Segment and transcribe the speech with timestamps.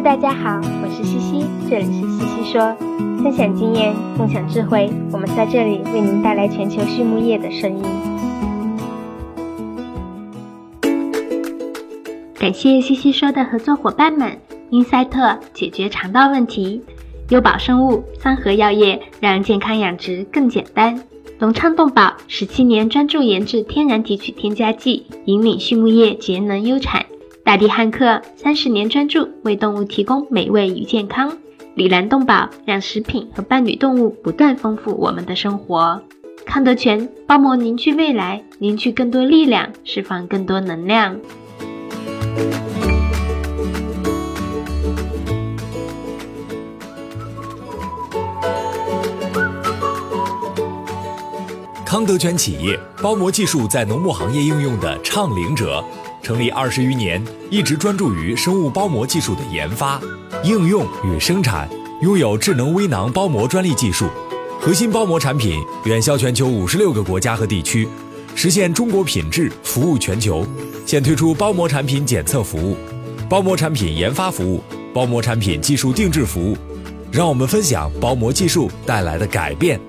[0.00, 2.72] 大家好，我是西西，这里是西西说，
[3.20, 7.84] 分享经验，共享智慧，我们在这里为您带来全球畜牧业的声音。
[12.38, 14.38] 感谢西西说的合作伙伴们，
[14.70, 16.80] 英赛特解决肠道问题，
[17.30, 21.02] 优宝生物、三和药业让健康养殖更简单。
[21.40, 27.02] 隆昌动宝十七年专注研制天然提取添加剂，引领畜牧业节能优产；
[27.48, 31.30] 大地汉克三十年专注为动物提供美味与健康；
[31.74, 35.98] 里兰动宝让食品和伴侣动物不断丰富我们的生活；
[36.44, 41.18] 康德全包膜凝聚未来，凝聚更多力量，释放更多能量。
[51.86, 55.82] 康德全企业包膜技术在农牧行业应用的倡领者，
[56.28, 59.98] 成立二十余年，一直专注于生物包膜技术的研发、
[60.44, 61.66] 应用与生产，
[62.02, 64.10] 拥有智能微囊包膜专利技术，
[64.60, 67.88] 核心包膜产品远销全球五十六个国家和地区，
[68.34, 70.46] 实现中国品质服务全球。
[70.84, 72.76] 现推出包膜产品检测服务、
[73.26, 76.58] 包膜产品研发服务、包膜产品技术定制服务，
[77.10, 79.80] 让我们分享包膜技术带来的改变。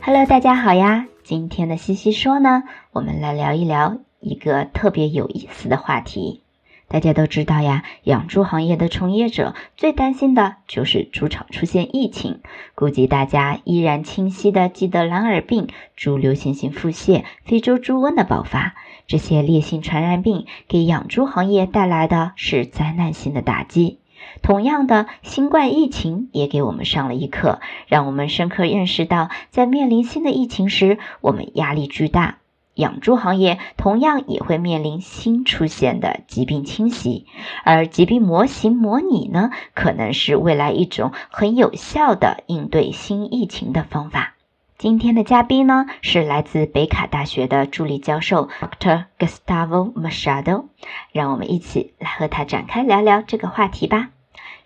[0.00, 1.06] Hello，大家好呀！
[1.24, 6.42] 今天的西西说呢，我们来聊一聊一个特别有意思的话题。
[6.90, 12.40] 大家都知道呀，养猪行业的从业者最担心的就是猪场出现疫情。
[12.74, 18.74] 估计大家依然清晰的记得蓝耳病、猪流行性腹泻、非洲猪瘟的爆发，
[19.06, 23.98] 这些烈性传染病给养猪行业带来的是灾难性的打击。
[24.40, 32.38] 同样的，新冠疫情也给我们上了一课，让我们深刻认识到，在面临新的疫情时，我们压力巨大。
[32.78, 37.26] 养猪行业同样也会面临新出现的疾病侵袭，
[37.64, 44.34] 而疾病模型模拟呢，可能是未来一种很有效的应对新疫情的方法。
[44.78, 49.06] 今天的嘉宾呢，是来自北卡大学的助理教授 Dr.
[49.18, 50.66] Gustavo Machado，
[51.10, 54.10] 让我们一起来和他展开聊聊这个话题吧。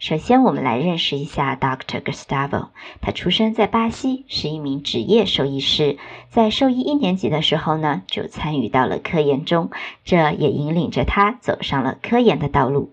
[0.03, 2.03] 首先，我们来认识一下 Dr.
[2.03, 2.71] Gustavo。
[3.01, 5.97] 他出生在巴西，是一名职业兽医师。
[6.29, 9.71] 在兽医一年级的时候呢，就参与到了科研中，
[10.05, 12.93] 这也引领着他走上了科研的道路。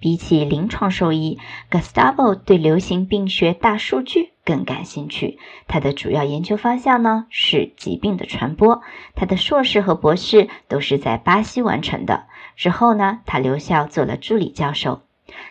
[0.00, 1.38] 比起临床兽医
[1.70, 5.38] ，Gustavo 对流行病学大数据更感兴趣。
[5.68, 8.82] 他的主要研究方向呢是疾病的传播。
[9.14, 12.24] 他的硕士和博士都是在巴西完成的。
[12.56, 15.02] 之后呢，他留校做了助理教授。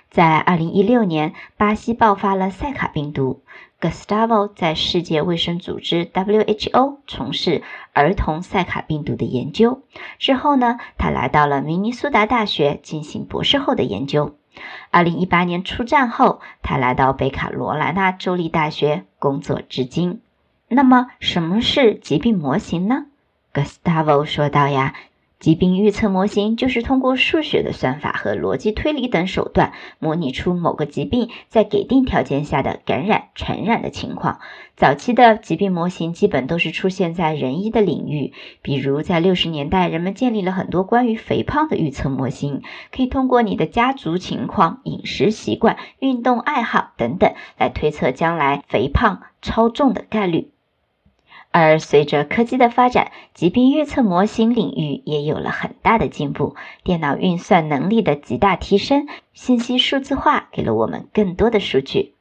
[0.10, 3.42] 在二零一六年，巴西爆发了塞卡病毒。
[3.80, 7.62] Gustavo 在世界卫生组织 WHO 从事
[7.94, 9.84] 儿童塞卡病毒的研究。
[10.18, 14.36] 之后呢，他来到了明尼苏达大学进行博士后的研究。
[14.90, 20.22] 二零一八年出站后，他来到北卡罗来纳州立大学工作至今。
[20.70, 23.06] 那么，什么是疾病模型呢
[23.54, 24.96] ？Gustavo 说道呀。
[25.40, 34.40] 疾病预测模型就是通过数学的算法和逻辑推理等手段，模拟出某个疾病在给定条件下的感染、传染的情况。
[34.76, 38.34] 早期的疾病模型基本都是出现在人医的领域，
[38.64, 50.50] 比如在六十年代，人们建立了很多关于肥胖的预测模型，可以通过你的家族情况、饮食习惯、运动爱好等等来推测将来肥胖、超重的概率。
[51.60, 56.56] 而随着科技的发展，疾病预测模型领域也有了很大的进步。
[56.84, 62.14] 电脑运算能力的极大提升，信息数字化给了我们更多的数据。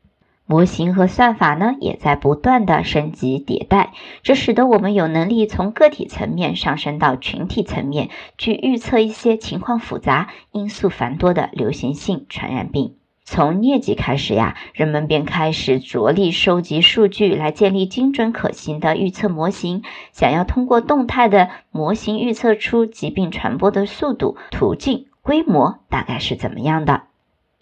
[0.47, 3.93] 模型和算法呢，也在不断的升级迭代，
[4.23, 8.09] 这使得我们有能力从个体层面上升到群体层面，
[8.39, 12.95] 去预测一些情况复杂、因素繁多的流行性传染病。
[13.29, 19.83] 从疟疾开始呀，人们便开始着力收集数据来建立精准可行的预测模型。
[20.13, 27.03] 想要通过动态的模型预测出疾病传播的速度、途径、规模大概是怎么样的。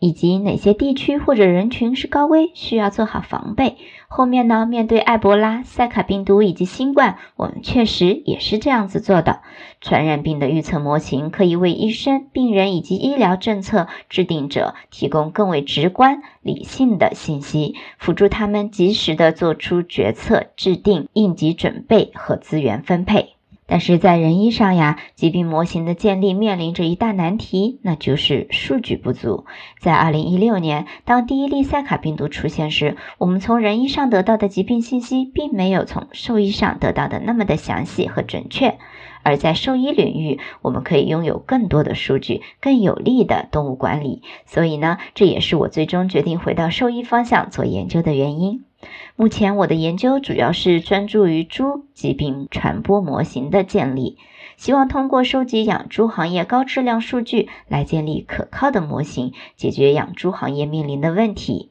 [0.04, 3.78] 以及哪些地区或者人群是高危，需要做好防备。
[4.06, 9.40] 后面呢，面对埃博拉、塞卡病毒以及新冠，我们确实也是这样子做的。
[9.80, 23.33] 传染病的预测模型可以为医生、病人以及医疗政策制定者提供更为直观、理性的信息，辅助他们及时的做出决策、制定应急准备和资源分配。
[23.66, 29.46] 但是在人医上呀，疾病模型的建立面临着一大难题，那就是数据不足。
[29.80, 38.76] 在二零一六年，当第一例塞卡病毒出现时，我们从人医上得到的疾病信息，并没有从兽医上得到的那么的详细和准确。
[39.22, 44.20] 而在兽医领域，我们可以拥有更多的数据，更有力的动物管理。
[44.44, 48.64] 所以呢，这也是我最终决定回到兽医方向做研究的原因。
[49.16, 54.18] 目前我的研究主要是专注于猪疾病传播模型的建立，
[54.56, 61.70] 希望通过收集养猪行业高质量数据来建立可靠的模型，解决养猪行业面临的问题。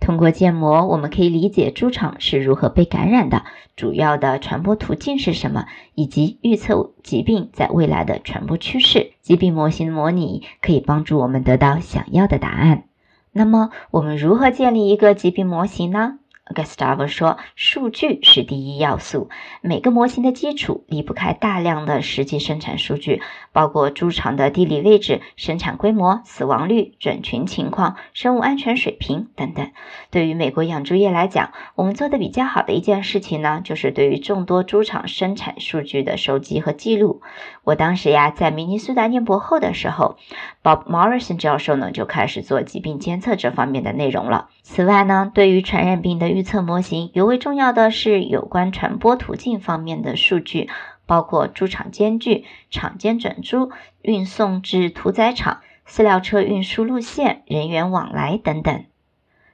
[0.00, 3.44] 通过建模，我们可以理解猪场是如何被感染的，
[3.74, 5.64] 主要的传播途径是什么，
[5.94, 9.12] 以及预测疾病在未来的传播趋势。
[9.22, 12.84] 疾病模型模拟可以帮助我们得到想要的答案。
[13.32, 16.18] 那么，我们如何建立一个疾病模型呢
[16.54, 19.30] ？Gustavo 说：“数据是第一要素，
[19.62, 29.70] 每个模型的基础离不开大量的实际生产数据，包括猪场的地理位置、生产规模、死亡率、种群情况、生物安全水平等等。
[30.10, 37.22] 对于美国养猪业来讲，我们做的比较好的一件事情呢，就是对于众多猪场生产数据的收集和记录。
[37.64, 40.18] 我当时呀，在明尼苏达念博后的时候
[40.62, 44.50] ，Bob Morrison 教授呢就开始做疾病监测这方面的内容了。
[44.66, 50.70] 此外呢，对于传染病的预测模型尤为重要的是有关传播途径方面的数据，
[51.04, 53.70] 包括猪场间距、场间转猪、
[54.00, 58.86] 运送至屠宰场、饲料车运输路线、人员往来等等。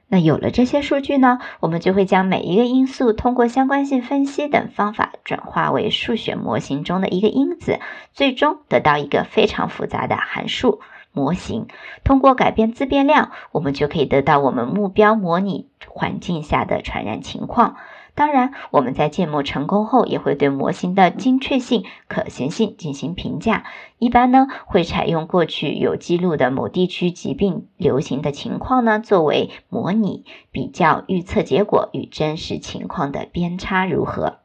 [0.07, 7.81] 那有了这些数据呢，我们就会将每一个因素通过相关性分析等方法转化为数学模型中的一个因子，
[8.13, 10.79] 最终得到一个非常复杂的函数。
[11.13, 11.67] 模型
[12.03, 17.75] 通过改变自变量，我们就可以得到我们目标模拟环境下的传染情况。
[18.13, 23.63] 当然，我们在建模成功后，也会对模型的精确性、可行性进行评价。
[23.99, 34.39] 一般呢，会采用过去有记录的某地区疾病流行的情况呢作为模拟，比较预测结果与真实情况的边差如何。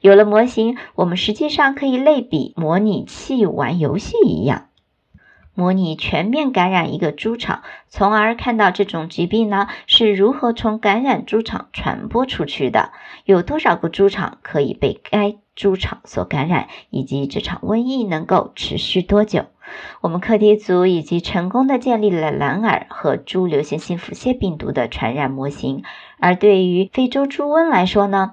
[0.00, 4.68] 有了模型，我们实际上可以类比模拟器玩游戏一样。
[5.54, 12.90] 模拟全面感染一个猪场，从而看到这种疾病呢是如何从感染猪场传播出去的，
[13.24, 19.46] 有多少个猪场可以被该猪场所感染，以及这场瘟疫能够持续多久。
[20.00, 25.84] 我们课题组已经成功的建立了蓝耳和猪流行性腹泻病毒的传染模型，
[26.18, 28.32] 而对于非洲猪瘟来说呢？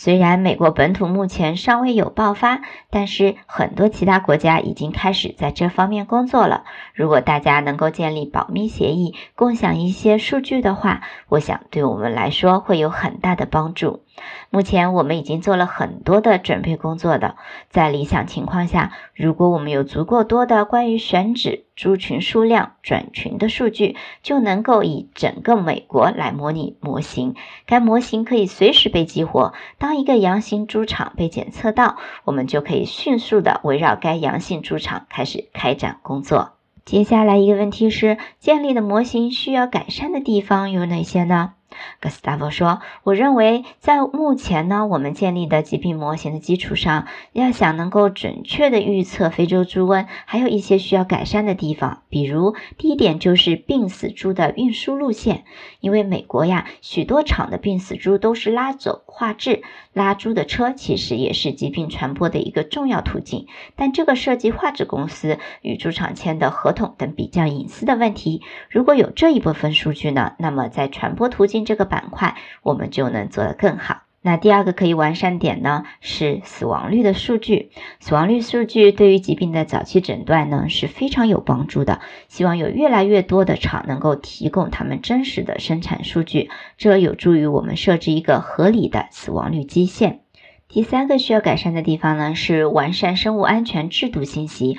[0.00, 6.62] 虽然美国本土目前尚未有爆发，但是很多其他国家已经开始在这方面工作了。
[6.94, 14.04] 如果大家能够建立保密协议，共享一些数据的话，我想对我们来说会有很大的帮助。
[14.50, 17.36] 目前我们已经做了很多的准备工作的，
[17.70, 27.34] 在理想情况下，如果我们有足够多的关于选址、猪群数量、转群的数据，就能够以整个美国来模拟模型。
[27.66, 29.52] 该模型可以随时被激活。
[29.78, 36.52] 当一个阳性猪场被检测到，我们就可以迅速的围绕该阳性猪场开始开展工作。
[36.84, 41.52] 接下来一个问题是，建立的模型需要改善的地方有哪些呢
[42.00, 52.02] 格斯达夫说：“我认为，在目前呢，我们建立的疾病模型的基础上，要想能够准确的预测非洲猪瘟，还有一些需要改善的地方。
[52.08, 55.44] 比如，第一点就是病死猪的运输路线，
[55.80, 63.46] 因为美国呀，许多场的病死猪都是拉走化制，拉猪的车其实也是疾病传播的一个重要途径。
[63.76, 68.42] 但这个涉及化制公司与猪场签的合同等比较隐私的问题。
[68.70, 74.04] 如果有这一部分数据呢，那么在传播途径。”这个板块我们就能做得更好。
[74.22, 77.70] 那第二个可以完善点呢，是死亡率的数据。
[78.00, 82.00] 死亡率数据对于疾病的早期诊断呢是非常有帮助的。
[82.26, 86.48] 希望有越来越多的厂能够提供他们真实的生产数据，
[86.78, 90.20] 这有助于我们设置一个合理的死亡率基线。
[90.68, 94.78] 第三个需要改善的地方呢，是完善生物安全制度信息。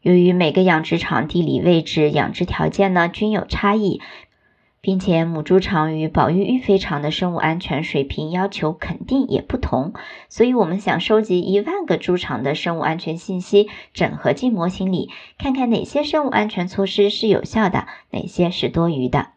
[0.00, 4.00] 由于每个养殖场地理位置、养殖条件呢均有差异。
[4.80, 9.92] 并且母猪场与保育育肥场的生物安全水平要求肯定也不同，
[10.28, 19.28] 所以我们想收集一万个猪场的生物安全信息，整合进模型里，看看哪些生物安全措施是有效的，哪些是多余的。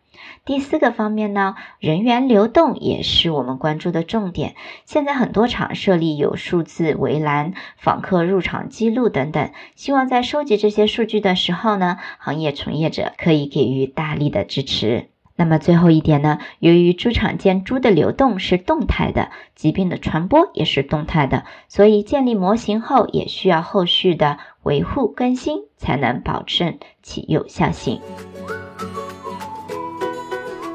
[0.44, 4.56] 第四个方面呢，人员流动也是我们关注的重点。
[4.86, 15.11] 现在很多场设立有数字围栏、访客入场记录等等，希望在收集这些数据的时候呢，行业从业者可以给予大力的支持。
[15.42, 16.38] 那么最后一点呢？
[16.60, 28.00] 由于猪场间猪的流动是动态的，疾病的传播也是动态的，所以建立模型后也需要后续的维护更新，才能保证其有效性。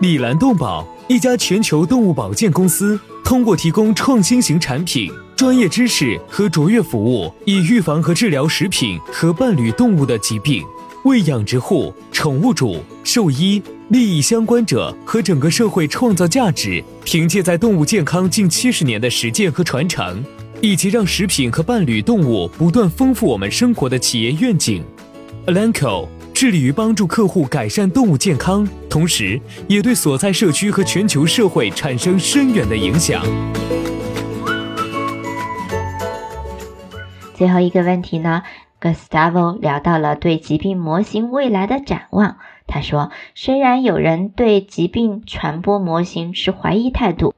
[0.01, 10.65] 米兰动保，一家全球动物保健公司，通过提供创新型产品、专业知识和卓越服务，以预防和治疗食品和伴侣动物的疾病，
[11.07, 13.63] 为养殖户、宠物主、兽医。
[13.91, 20.25] 利益相关者和整个社会创造价值，凭借在动物健康近七十年的实践和传承，
[20.61, 24.83] 以及让食品和伴侣动物不断丰富我们生活的企业愿景
[25.47, 33.25] ，Alanco 致力于帮助客户改善动物健康，同时也对所在社区和全球社会产生深远的影响。
[37.37, 38.43] 最后一个问题呢
[38.81, 42.37] ，Gustavo 聊到了对疾病模型未来的展望。
[42.67, 47.35] 他说：“虽然有人对疾病传播模型持怀疑态度，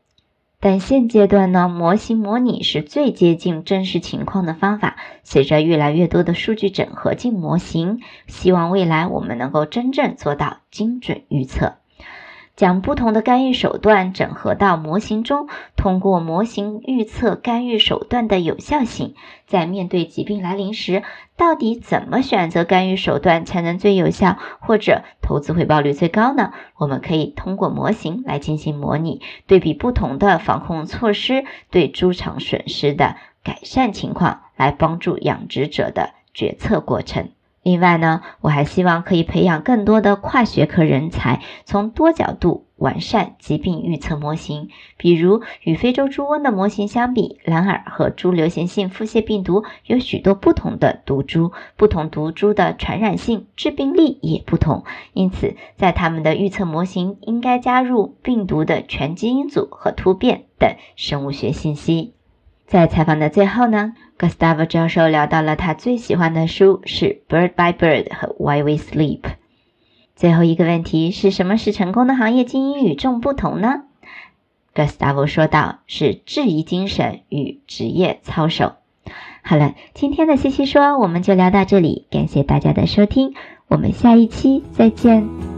[0.61, 4.97] 但现阶段呢，模型模拟是最接近真实情况的方法。
[5.23, 11.75] 随着越来越多的数据整合进模型，希望未来我们能够真正做到精准预测。”
[12.59, 15.47] 将不同的干预手段整合到模型中，
[15.77, 19.15] 通过模型预测干预手段的有效性。
[19.47, 21.05] 在面对疾病来临时，
[21.37, 26.53] 到底怎么选择干预手段才能最有效，或者投资回报率最高呢？
[26.77, 37.29] 我们可以通过模型来进行模拟，对比不同的防控措施对猪场损失的改善情况，来帮助养殖者的决策过程。
[37.63, 44.69] 另外呢，我还希望可以培养更多的跨学科人才，从多角度完善疾病预测模型。
[44.97, 62.15] 比如，与非洲猪瘟的模型相比，蓝耳和猪流行性腹泻病毒有许多不同的毒株，不同毒株的传染性、致病力也不同，因此在他们的预测模型应该加入病毒的全基因组和突变等生物学信息。
[62.69, 69.21] 在采访的最后呢，Gustavo 教授聊到了他最喜欢的书是《Bird by Bird》和《Why We Sleep》。
[70.15, 73.85] 最后一个问题是什么使成功的行业精英与众不同呢
[74.75, 78.75] ？Gustavo 说道：“是质疑精神与职业操守。”
[79.43, 83.33] 好了，今天的西西说我们就聊到这里，感谢大家的收听，
[83.69, 85.58] 我们下一期再见。